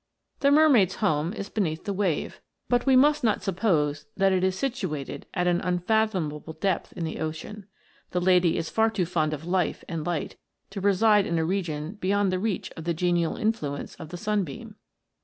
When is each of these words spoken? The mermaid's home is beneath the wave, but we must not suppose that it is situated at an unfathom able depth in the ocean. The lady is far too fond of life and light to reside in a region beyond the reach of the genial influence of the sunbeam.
The 0.39 0.49
mermaid's 0.49 0.95
home 0.95 1.31
is 1.31 1.49
beneath 1.49 1.83
the 1.83 1.93
wave, 1.93 2.41
but 2.69 2.87
we 2.87 2.95
must 2.95 3.23
not 3.23 3.43
suppose 3.43 4.07
that 4.17 4.31
it 4.33 4.43
is 4.43 4.57
situated 4.57 5.27
at 5.35 5.45
an 5.45 5.61
unfathom 5.61 6.33
able 6.33 6.53
depth 6.53 6.91
in 6.93 7.03
the 7.03 7.19
ocean. 7.19 7.67
The 8.09 8.19
lady 8.19 8.57
is 8.57 8.71
far 8.71 8.89
too 8.89 9.05
fond 9.05 9.31
of 9.31 9.45
life 9.45 9.83
and 9.87 10.03
light 10.03 10.37
to 10.71 10.81
reside 10.81 11.27
in 11.27 11.37
a 11.37 11.45
region 11.45 11.97
beyond 12.01 12.31
the 12.31 12.39
reach 12.39 12.71
of 12.71 12.85
the 12.85 12.95
genial 12.95 13.35
influence 13.37 13.93
of 13.97 14.09
the 14.09 14.17
sunbeam. 14.17 14.73